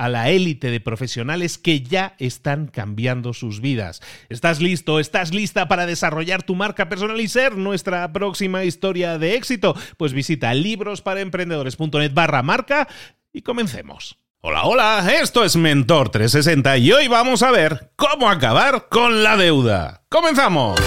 [0.00, 4.00] a la élite de profesionales que ya están cambiando sus vidas.
[4.30, 4.98] ¿Estás listo?
[4.98, 9.76] ¿Estás lista para desarrollar tu marca personal y ser nuestra próxima historia de éxito?
[9.98, 12.88] Pues visita librosparaemprendedores.net barra marca
[13.30, 14.16] y comencemos.
[14.40, 19.36] Hola, hola, esto es Mentor 360 y hoy vamos a ver cómo acabar con la
[19.36, 20.04] deuda.
[20.08, 20.80] ¡Comenzamos!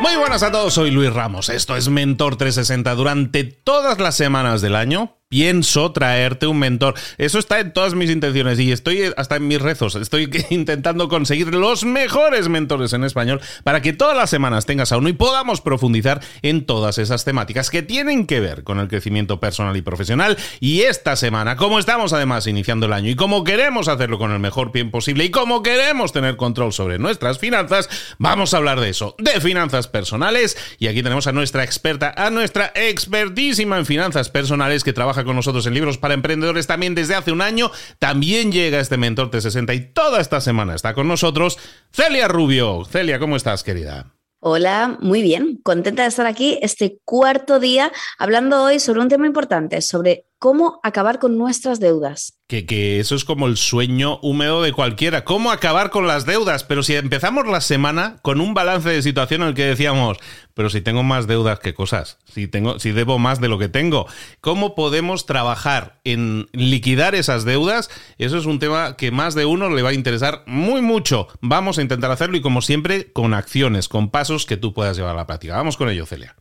[0.00, 4.62] Muy buenas a todos, soy Luis Ramos, esto es Mentor 360 durante todas las semanas
[4.62, 6.94] del año pienso traerte un mentor.
[7.18, 9.96] Eso está en todas mis intenciones y estoy hasta en mis rezos.
[9.96, 14.98] Estoy intentando conseguir los mejores mentores en español para que todas las semanas tengas a
[14.98, 19.40] uno y podamos profundizar en todas esas temáticas que tienen que ver con el crecimiento
[19.40, 20.36] personal y profesional.
[20.60, 24.38] Y esta semana, como estamos además iniciando el año y como queremos hacerlo con el
[24.38, 28.90] mejor bien posible y como queremos tener control sobre nuestras finanzas, vamos a hablar de
[28.90, 30.56] eso, de finanzas personales.
[30.78, 35.36] Y aquí tenemos a nuestra experta, a nuestra expertísima en finanzas personales que trabaja con
[35.36, 37.70] nosotros en Libros para Emprendedores también desde hace un año.
[37.98, 41.58] También llega este Mentor T60 y toda esta semana está con nosotros
[41.92, 42.84] Celia Rubio.
[42.84, 44.16] Celia, ¿cómo estás, querida?
[44.40, 49.26] Hola, muy bien, contenta de estar aquí este cuarto día hablando hoy sobre un tema
[49.26, 52.34] importante, sobre cómo acabar con nuestras deudas.
[52.48, 55.24] Que, eso es como el sueño húmedo de cualquiera.
[55.24, 56.62] ¿Cómo acabar con las deudas?
[56.62, 60.18] Pero si empezamos la semana con un balance de situación en el que decíamos,
[60.54, 63.68] pero si tengo más deudas que cosas, si, tengo, si debo más de lo que
[63.68, 64.06] tengo,
[64.40, 67.90] ¿cómo podemos trabajar en liquidar esas deudas?
[68.18, 71.26] Eso es un tema que más de uno le va a interesar muy mucho.
[71.40, 75.14] Vamos a intentar hacerlo y como siempre, con acciones, con pasos que tú puedas llevar
[75.14, 75.56] a la práctica.
[75.56, 76.36] Vamos con ello, Celia.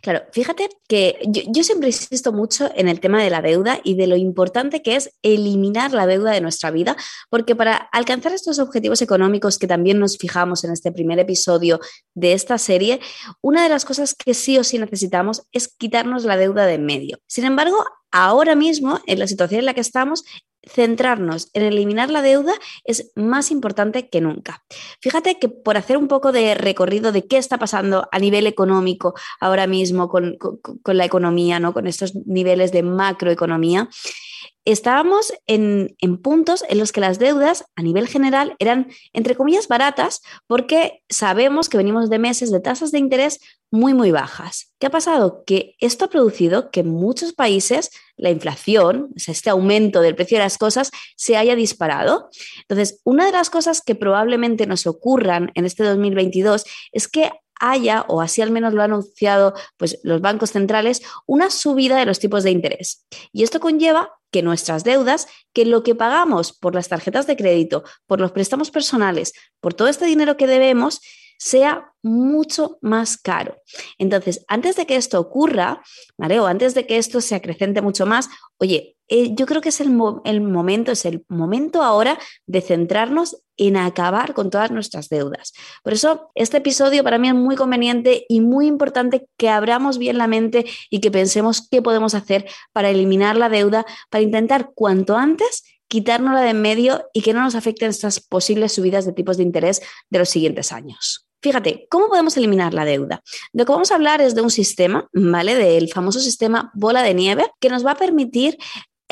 [0.00, 4.06] Claro, fíjate que yo, siempre insisto mucho en el tema de la deuda y de
[4.06, 6.96] lo importante que es eliminar la deuda de nuestra vida,
[7.30, 11.80] porque para alcanzar estos objetivos económicos que también nos fijamos en este primer episodio
[12.14, 13.00] de esta serie,
[13.40, 16.86] una de las cosas que sí o sí necesitamos es quitarnos la deuda de en
[16.86, 17.18] medio.
[17.26, 20.24] Sin embargo, ahora mismo, en la situación en la que estamos,
[20.64, 22.52] centrarnos en eliminar la deuda
[22.84, 24.64] es más importante que nunca.
[25.00, 29.14] Fíjate que por hacer un poco de recorrido de qué está pasando a nivel económico
[29.40, 30.38] ahora mismo con,
[30.84, 31.72] la economía, ¿no?
[31.72, 33.88] con estos niveles de macroeconomía,
[34.64, 40.22] estábamos en, puntos en los que las deudas a nivel general eran, entre comillas, baratas
[40.46, 44.72] porque sabemos que venimos de meses de tasas de interés muy, muy bajas.
[44.78, 45.44] ¿Qué ha pasado?
[45.46, 50.44] Que esto ha producido que en muchos países la inflación, este aumento del precio de
[50.44, 52.28] las cosas, se haya disparado.
[52.60, 57.30] Entonces, una de las cosas que probablemente nos ocurran en este 2022 es que
[57.62, 62.04] haya, o así al menos lo han anunciado pues, los bancos centrales, una subida de
[62.04, 63.06] los tipos de interés.
[63.32, 67.84] Y esto conlleva que nuestras deudas, que lo que pagamos por las tarjetas de crédito,
[68.06, 71.00] por los préstamos personales, por todo este dinero que debemos,
[71.38, 73.56] sea mucho más caro.
[73.98, 75.82] Entonces, antes de que esto ocurra,
[76.16, 76.40] ¿vale?
[76.40, 79.78] o antes de que esto se acrecente mucho más, oye, eh, yo creo que es
[79.82, 85.52] el, momento, es el momento ahora de centrarnos en acabar con todas nuestras deudas.
[85.84, 90.16] Por eso, este episodio para mí es muy conveniente y muy importante que abramos bien
[90.16, 95.14] la mente y que pensemos qué podemos hacer para eliminar la deuda, para intentar cuanto
[95.14, 99.36] antes quitárnosla de en medio y que no nos afecten estas posibles subidas de tipos
[99.36, 101.28] de interés de los siguientes años.
[101.42, 103.20] fíjate, ¿cómo podemos eliminar la deuda?
[103.52, 105.54] De lo que vamos a hablar es de un sistema, ¿vale?
[105.54, 108.56] Del famoso sistema bola de nieve que nos va a permitir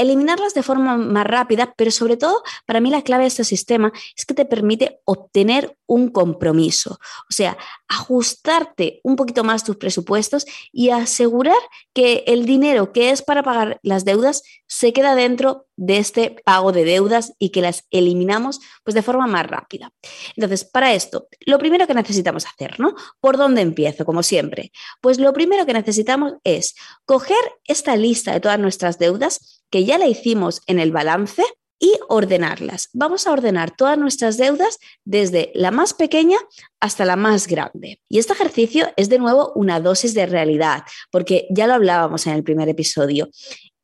[0.00, 3.92] eliminarlas de forma más rápida, pero sobre todo, para mí la clave de este sistema
[4.16, 7.58] es que te permite obtener un compromiso, o sea,
[7.88, 11.58] ajustarte un poquito más tus presupuestos y asegurar
[11.92, 16.72] que el dinero que es para pagar las deudas se queda dentro de este pago
[16.72, 19.92] de deudas y que las eliminamos pues de forma más rápida.
[20.36, 22.94] Entonces, para esto, lo primero que necesitamos hacer, ¿no?
[23.18, 24.04] ¿Por dónde empiezo?
[24.04, 24.72] Como siempre.
[25.00, 26.74] Pues lo primero que necesitamos es
[27.06, 31.42] coger esta lista de todas nuestras deudas que ya la hicimos en el balance
[31.80, 32.90] y ordenarlas.
[32.92, 36.36] Vamos a ordenar todas nuestras deudas desde la más pequeña
[36.78, 38.00] hasta la más grande.
[38.08, 42.34] Y este ejercicio es de nuevo una dosis de realidad, porque ya lo hablábamos en
[42.34, 43.30] el primer episodio.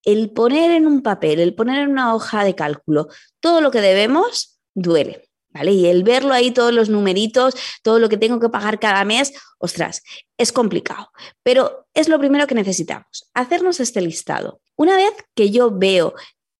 [0.04, 3.08] El poner en un papel, el poner en una hoja de cálculo
[3.40, 5.26] todo lo que debemos, duele.
[5.64, 9.32] Y el verlo ahí, todos los numeritos, todo lo que tengo que pagar cada mes,
[9.58, 10.02] ostras,
[10.36, 11.10] es complicado.
[11.42, 14.60] Pero es lo primero que necesitamos, hacernos este listado.
[14.76, 16.14] Una vez que yo veo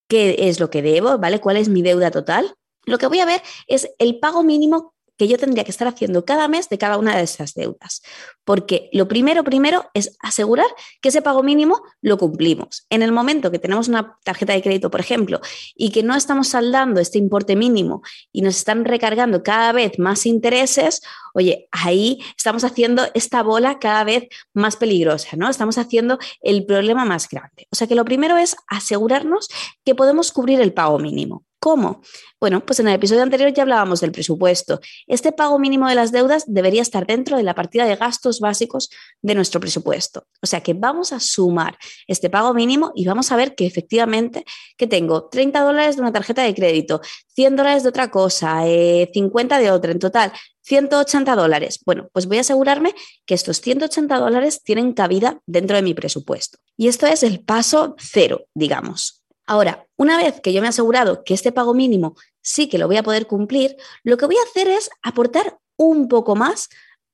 [0.09, 1.41] qué es lo que debo, ¿vale?
[1.41, 2.55] ¿Cuál es mi deuda total?
[2.85, 6.25] Lo que voy a ver es el pago mínimo que yo tendría que estar haciendo
[6.25, 8.03] cada mes de cada una de esas deudas.
[8.45, 10.67] Porque lo primero, primero es asegurar
[11.01, 12.87] que ese pago mínimo lo cumplimos.
[12.91, 15.41] En el momento que tenemos una tarjeta de crédito, por ejemplo,
[15.75, 18.03] y que no estamos saldando este importe mínimo
[18.33, 21.03] y nos están recargando cada vez más intereses,
[21.35, 25.49] oye, ahí estamos haciendo esta bola cada vez más peligrosa, ¿no?
[25.49, 27.67] Estamos haciendo el problema más grande.
[27.71, 29.49] O sea que lo primero es asegurarnos
[29.85, 31.46] que podemos cubrir el pago mínimo.
[31.59, 32.03] ¿Cómo?
[32.39, 34.81] Bueno, pues en el episodio anterior ya hablábamos del presupuesto.
[35.07, 38.91] Este pago mínimo de las deudas debería estar dentro de la partida de gastos básicos
[39.23, 40.27] de nuestro presupuesto.
[40.43, 44.45] O sea que vamos a sumar este pago mínimo y vamos a ver que efectivamente
[44.77, 47.01] que tengo 30 dólares de una tarjeta de crédito,
[47.35, 50.33] 100 dólares de otra cosa, 50 eh, de otra, en total
[50.63, 51.81] 180 dólares.
[51.87, 52.95] Bueno, pues voy a asegurarme
[53.25, 56.59] que estos 180 dólares tienen cabida dentro de mi presupuesto.
[56.77, 59.26] Y esto es el paso cero, digamos.
[59.47, 62.87] Ahora, una vez que yo me he asegurado que este pago mínimo sí que lo
[62.87, 66.69] voy a poder cumplir, lo que voy a hacer es aportar un poco más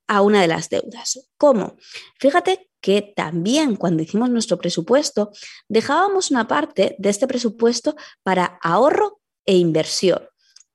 [0.06, 1.29] a una de las deudas.
[1.37, 1.76] ¿Cómo?
[2.19, 5.31] Fíjate que también cuando hicimos nuestro presupuesto,
[5.69, 10.23] dejábamos una parte de este presupuesto para ahorro e inversión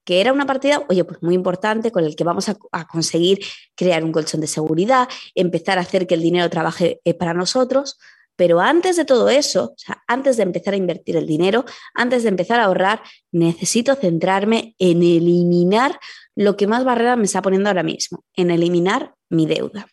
[0.07, 3.39] que era una partida, oye, pues muy importante con el que vamos a, a, conseguir
[3.75, 7.99] crear un colchón de seguridad, empezar a hacer que el dinero trabaje eh, para nosotros,
[8.37, 12.23] pero antes de todo eso, o sea, antes de empezar a invertir el dinero, antes
[12.23, 13.01] de empezar a ahorrar,
[13.31, 15.99] necesito centrarme en eliminar
[16.35, 19.87] lo que más barrera me está poniendo ahora mismo, en eliminar mi deuda.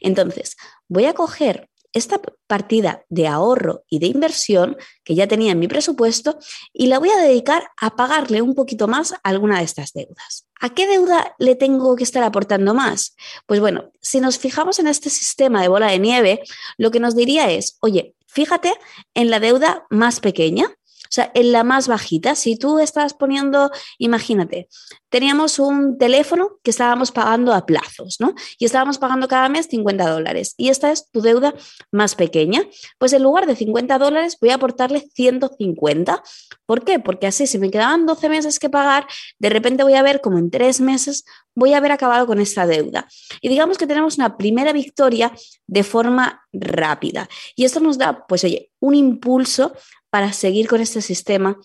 [0.00, 0.56] Entonces,
[0.88, 5.68] voy a coger esta partida de ahorro y de inversión que ya tenía en mi
[5.68, 6.38] presupuesto
[6.72, 10.46] y la voy a dedicar a pagarle un poquito más alguna de estas deudas.
[10.60, 13.16] ¿A qué deuda le tengo que estar aportando más?
[13.46, 16.40] Pues bueno, si nos fijamos en este sistema de bola de nieve,
[16.76, 18.74] lo que nos diría es, oye, fíjate
[19.14, 20.77] en la deuda más pequeña,
[21.08, 24.68] o sea, en la más bajita, si tú estás poniendo, imagínate,
[25.08, 28.34] teníamos un teléfono que estábamos pagando a plazos, ¿no?
[28.58, 30.54] Y estábamos pagando cada mes 50 dólares.
[30.56, 31.54] Y esta es tu deuda
[31.90, 32.62] más pequeña.
[32.98, 36.22] Pues en lugar de 50 dólares voy a aportarle 150.
[36.66, 36.98] ¿Por qué?
[36.98, 39.06] Porque así, si me quedaban 12 meses que pagar,
[39.38, 41.24] de repente voy a ver como en tres meses
[41.54, 43.08] voy a haber acabado con esta deuda.
[43.40, 45.32] Y digamos que tenemos una primera victoria
[45.66, 47.28] de forma rápida.
[47.56, 49.74] Y esto nos da, pues oye, un impulso
[50.10, 51.58] para seguir con este sistema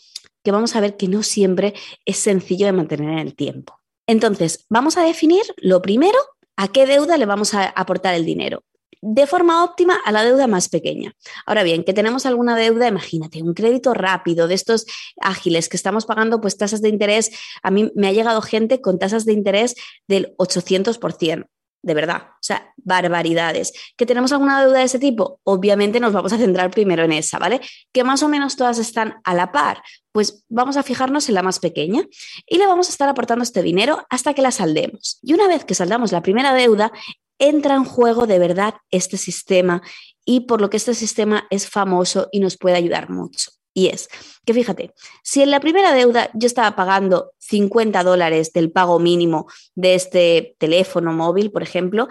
[0.44, 1.74] que vamos a ver que no siempre
[2.06, 3.80] es sencillo de mantener en el tiempo.
[4.08, 6.18] Entonces, vamos a definir lo primero,
[6.58, 8.64] a qué deuda le vamos a aportar el dinero
[9.06, 11.14] de forma óptima a la deuda más pequeña.
[11.46, 14.86] Ahora bien, que tenemos alguna deuda, imagínate, un crédito rápido de estos
[15.20, 17.32] ágiles que estamos pagando pues tasas de interés,
[17.62, 19.76] a mí me ha llegado gente con tasas de interés
[20.08, 21.48] del 800%
[21.84, 23.74] de verdad, o sea, barbaridades.
[23.98, 25.40] ¿Que tenemos alguna deuda de ese tipo?
[25.44, 27.62] Obviamente nos vamos a centrar primero en esa, ¿vale?
[27.92, 31.44] Que más o menos todas están a la par, pues vamos a fijarnos en la
[31.44, 32.04] más pequeña
[32.48, 35.20] y le vamos a estar aportando este dinero hasta que la saldemos.
[35.22, 36.92] Y una vez que saldamos la primera deuda,
[37.38, 39.82] entra en juego de verdad este sistema
[40.26, 43.52] y por lo que este sistema es famoso y nos puede ayudar mucho.
[43.74, 44.08] Y es
[44.46, 49.48] que fíjate, si en la primera deuda yo estaba pagando 50 dólares del pago mínimo
[49.76, 52.08] de este teléfono móvil, por ejemplo,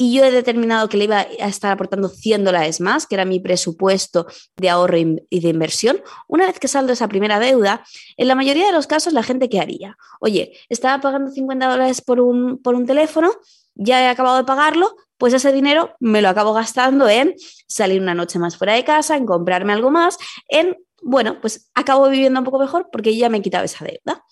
[0.00, 3.24] y yo he determinado que le iba a estar aportando 100 dólares más, que era
[3.24, 7.84] mi presupuesto de ahorro y de inversión, una vez que saldo esa primera deuda,
[8.16, 9.96] en la mayoría de los casos la gente ¿qué haría?
[10.20, 13.32] Oye, estaba pagando 50 dólares por un, por un teléfono,
[13.74, 17.34] ya he acabado de pagarlo, pues ese dinero me lo acabo gastando en
[17.66, 20.16] salir una noche más fuera de casa, en comprarme algo más,
[20.48, 24.24] en, bueno, pues acabo viviendo un poco mejor porque ya me he quitado esa deuda.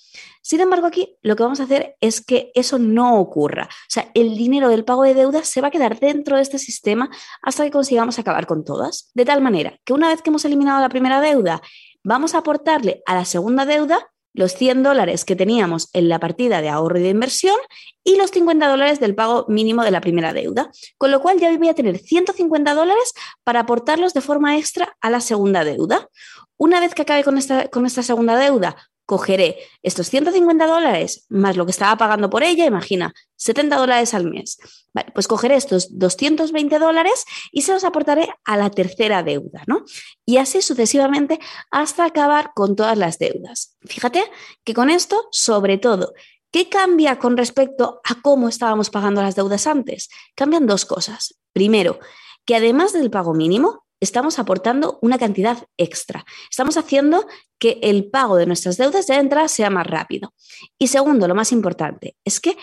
[0.43, 3.65] Sin embargo, aquí lo que vamos a hacer es que eso no ocurra.
[3.65, 6.59] O sea, el dinero del pago de deudas se va a quedar dentro de este
[6.61, 7.11] sistema
[7.43, 9.11] hasta que consigamos acabar con todas.
[9.15, 11.61] De tal manera que una vez que hemos eliminado la primera deuda,
[12.05, 16.61] vamos a aportarle a la segunda deuda los 100 dólares que teníamos en la partida
[16.61, 17.57] de ahorro y de inversión
[18.05, 20.71] y los 50 dólares del pago mínimo de la primera deuda.
[20.99, 25.11] Con lo cual ya voy a tener 150 dólares para aportarlos de forma extra a
[25.11, 26.09] la segunda deuda.
[26.59, 28.77] Una vez que acabe con esta, con esta segunda deuda,
[29.07, 34.27] cogeré estos 150 dólares más lo que estaba pagando por ella, imagina, 70 dólares al
[34.27, 34.59] mes.
[35.15, 39.85] pues cogeré estos 220 dólares y se los aportaré a la tercera deuda, ¿no?
[40.25, 41.39] Y así sucesivamente
[41.71, 43.77] hasta acabar con todas las deudas.
[43.85, 44.25] Fíjate
[44.65, 46.13] que con esto, sobre todo,
[46.51, 50.09] ¿qué cambia con respecto a cómo estábamos pagando las deudas antes?
[50.35, 51.39] Cambian dos cosas.
[51.53, 52.01] Primero,
[52.45, 56.25] que además del pago mínimo, estamos aportando una cantidad extra.
[56.51, 57.27] Estamos haciendo
[57.59, 60.35] que el pago de nuestras deudas de entrada sea más rápido.
[60.79, 62.57] Y segundo, lo más importante, es que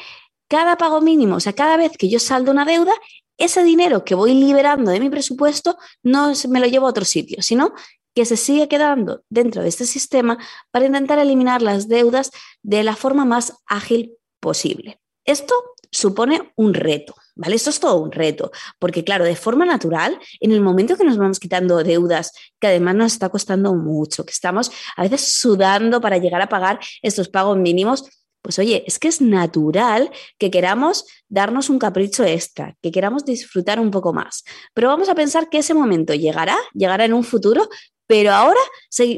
[0.47, 2.93] cada pago mínimo, o sea, cada vez que yo saldo una deuda,
[3.37, 7.41] ese dinero que voy liberando de mi presupuesto no me lo llevo a otro sitio,
[7.41, 7.73] sino
[8.13, 10.37] que se sigue quedando dentro de este sistema
[10.71, 14.99] para intentar eliminar las deudas de la forma más ágil posible.
[15.25, 15.55] Esto
[15.89, 17.55] supone un reto, ¿vale?
[17.55, 21.17] Esto es todo un reto, porque claro, de forma natural, en el momento que nos
[21.17, 26.17] vamos quitando deudas, que además nos está costando mucho, que estamos a veces sudando para
[26.17, 28.09] llegar a pagar estos pagos mínimos,
[28.43, 33.79] pues oye, es que es natural que queramos darnos un capricho extra, que queramos disfrutar
[33.79, 34.43] un poco más.
[34.73, 37.69] Pero vamos a pensar que ese momento llegará, llegará en un futuro,
[38.05, 38.59] pero ahora,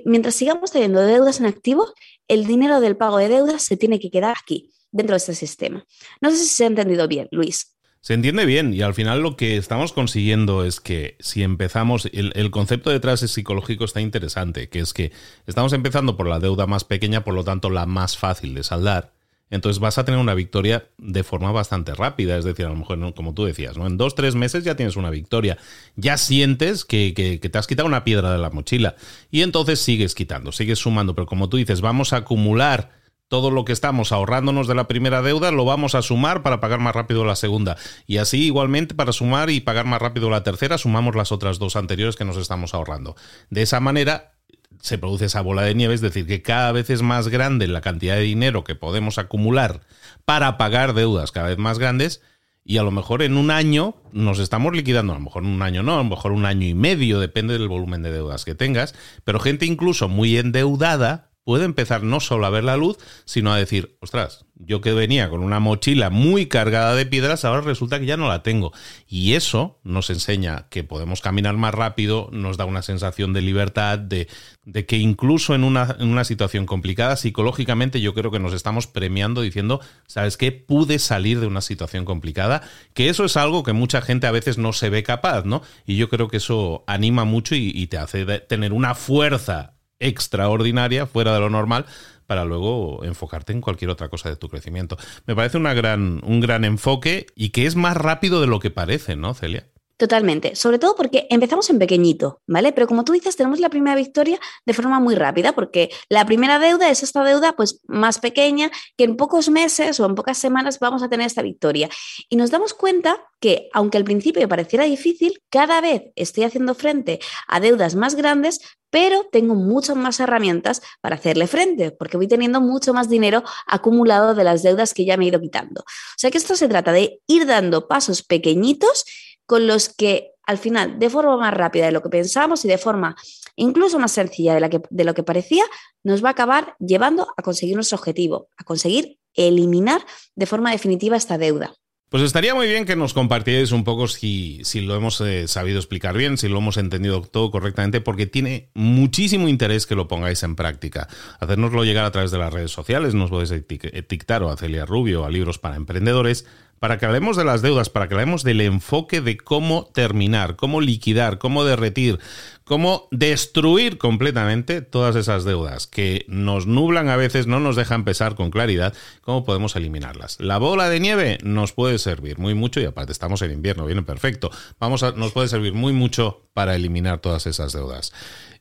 [0.05, 1.91] mientras sigamos teniendo deudas en activo,
[2.27, 5.83] el dinero del pago de deudas se tiene que quedar aquí dentro de este sistema.
[6.21, 7.74] No sé si se ha entendido bien, Luis.
[8.05, 12.51] Se entiende bien y al final lo que estamos consiguiendo es que si empezamos, el,
[12.51, 15.11] concepto detrás es psicológico está interesante, que es que
[15.47, 19.13] estamos empezando por la deuda más pequeña, por lo tanto la más fácil de saldar.
[19.49, 23.15] Entonces vas a tener una victoria de forma bastante rápida, es decir, a lo mejor,
[23.15, 23.87] como tú decías, ¿no?
[23.87, 25.57] en dos, tres meses ya tienes una victoria,
[25.95, 28.97] ya sientes que, que te has quitado una piedra de la mochila.
[29.31, 32.91] Y entonces sigues quitando, sigues sumando, pero como tú dices, vamos a acumular
[33.27, 36.79] todo lo que estamos ahorrándonos de la primera deuda lo vamos a sumar para pagar
[36.79, 37.77] más rápido la segunda.
[38.05, 41.75] Y así igualmente para sumar y pagar más rápido la tercera, sumamos las otras dos
[41.75, 43.15] anteriores que nos estamos ahorrando.
[43.49, 44.33] De esa manera
[44.81, 47.81] se produce esa bola de nieve, es decir, que cada vez es más grande la
[47.81, 49.81] cantidad de dinero que podemos acumular
[50.25, 52.21] para pagar deudas cada vez más grandes.
[52.67, 55.61] Y a lo mejor en un año nos estamos liquidando, a lo mejor en un
[55.61, 58.55] año no, a lo mejor un año y medio, depende del volumen de deudas que
[58.55, 63.53] tengas, pero gente incluso muy endeudada puede empezar no solo a ver la luz, sino
[63.53, 67.99] a decir, ostras, yo que venía con una mochila muy cargada de piedras, ahora resulta
[67.99, 68.73] que ya no la tengo.
[69.07, 73.99] Y eso nos enseña que podemos caminar más rápido, nos da una sensación de libertad,
[73.99, 74.27] de,
[74.63, 78.87] de que incluso en una, en una, situación complicada, psicológicamente yo creo que nos estamos
[78.87, 80.51] premiando diciendo, ¿sabes qué?
[80.51, 82.63] Pude salir de una situación complicada,
[82.95, 85.61] que eso es algo que mucha gente a veces no se ve capaz, ¿no?
[85.85, 91.05] Y yo creo que eso anima mucho y, y te hace tener una fuerza extraordinaria,
[91.05, 91.85] fuera de lo normal,
[92.27, 94.97] para luego enfocarte en cualquier otra cosa de tu crecimiento.
[95.25, 98.71] Me parece una gran, un gran enfoque y que es más rápido de lo que
[98.71, 99.67] parece, ¿no, Celia?
[99.97, 102.73] Totalmente, sobre todo porque empezamos en pequeñito, ¿vale?
[102.73, 106.59] Pero como tú dices, tenemos la primera victoria de forma muy rápida, porque la primera
[106.59, 110.79] deuda es esta deuda pues más pequeña, que en pocos meses o en pocas semanas
[110.79, 111.89] vamos a tener esta victoria.
[112.27, 117.19] Y nos damos cuenta que, aunque al principio pareciera difícil, cada vez estoy haciendo frente
[117.47, 118.59] a deudas más grandes,
[118.89, 124.35] pero tengo muchas más herramientas para hacerle frente, porque voy teniendo mucho más dinero acumulado
[124.35, 125.81] de las deudas que ya me he ido quitando.
[125.81, 129.05] O sea que esto se trata de ir dando pasos pequeñitos
[129.45, 132.77] con los que al final, de forma más rápida de lo que pensamos y de
[132.77, 133.15] forma
[133.55, 135.63] incluso más sencilla de, la que, de lo que parecía,
[136.03, 141.17] nos va a acabar llevando a conseguir nuestro objetivo, a conseguir eliminar de forma definitiva
[141.17, 141.73] esta deuda.
[142.09, 145.79] Pues estaría muy bien que nos compartierais un poco si, si lo hemos eh, sabido
[145.79, 150.43] explicar bien, si lo hemos entendido todo correctamente, porque tiene muchísimo interés que lo pongáis
[150.43, 151.09] en práctica.
[151.39, 155.25] Hacérnoslo llegar a través de las redes sociales, nos podéis etiquetar o a Celia Rubio,
[155.25, 156.45] a Libros para Emprendedores,
[156.79, 160.81] para que hablemos de las deudas, para que hablemos del enfoque de cómo terminar, cómo
[160.81, 162.19] liquidar, cómo derretir,
[162.63, 168.35] cómo destruir completamente todas esas deudas que nos nublan a veces, no nos dejan pesar
[168.35, 170.39] con claridad, cómo podemos eliminarlas.
[170.39, 174.03] La bola de nieve nos puede servir muy mucho y aparte estamos en invierno, viene
[174.03, 174.51] perfecto.
[174.79, 178.11] Vamos a, nos puede servir muy mucho para eliminar todas esas deudas.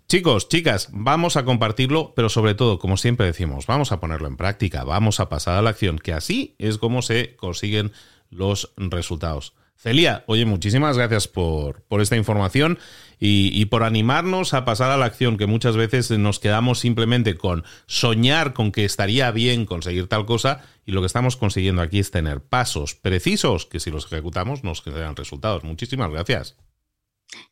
[0.06, 4.37] Chicos, chicas, vamos a compartirlo, pero sobre todo, como siempre decimos, vamos a ponerlo en
[4.37, 7.90] práctica, vamos a pasar a la acción, que así es como se consiguen
[8.30, 9.54] los resultados.
[9.76, 12.78] Celia, oye, muchísimas gracias por, por esta información
[13.18, 17.37] y, y, por animarnos a pasar a la acción, que muchas veces nos quedamos simplemente
[17.37, 21.99] con soñar con que estaría bien conseguir tal cosa y lo que estamos consiguiendo aquí
[21.99, 25.64] es tener pasos precisos que si los ejecutamos nos generan resultados.
[25.64, 26.56] Muchísimas gracias.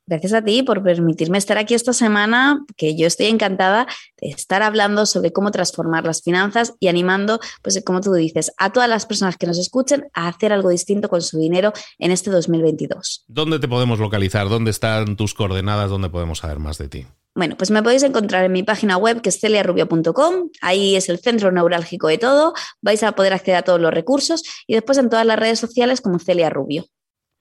[0.07, 3.87] Gracias a ti por permitirme estar aquí esta semana, que yo estoy encantada
[4.21, 8.73] de estar hablando sobre cómo transformar las finanzas y animando, pues como tú dices, a
[8.73, 12.31] todas las personas que nos escuchen a hacer algo distinto con su dinero en este
[12.31, 13.25] 2022.
[13.29, 14.49] ¿Dónde te podemos localizar?
[14.49, 15.91] ¿Dónde están tus coordenadas?
[15.91, 17.07] ¿Dónde podemos saber más de ti?
[17.35, 21.19] Bueno, pues me podéis encontrar en mi página web que es celiarubio.com, ahí es el
[21.19, 22.53] centro neurálgico de todo,
[22.83, 26.03] vais a poder acceder a todos los recursos y después en todas las redes sociales
[26.03, 26.85] como Celia Rubio.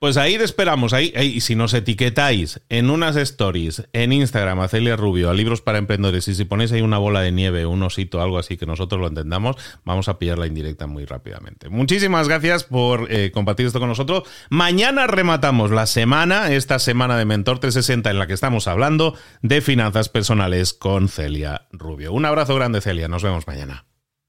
[0.01, 4.67] Pues ahí te esperamos, ahí, ahí, si nos etiquetáis en unas stories, en Instagram, a
[4.67, 7.83] Celia Rubio, a Libros para Emprendedores, y si ponéis ahí una bola de nieve, un
[7.83, 11.69] osito, algo así que nosotros lo entendamos, vamos a pillar la indirecta muy rápidamente.
[11.69, 14.23] Muchísimas gracias por eh, compartir esto con nosotros.
[14.49, 19.61] Mañana rematamos la semana, esta semana de Mentor 360 en la que estamos hablando de
[19.61, 22.11] finanzas personales con Celia Rubio.
[22.11, 23.85] Un abrazo grande, Celia, nos vemos mañana.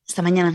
[0.07, 0.55] Hasta mañana.